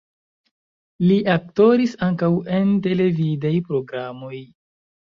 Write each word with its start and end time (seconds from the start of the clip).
Li 1.07 1.17
aktoris 1.33 1.95
ankaŭ 2.09 2.31
en 2.63 2.75
televidaj 2.89 3.55
programoj. 3.71 4.37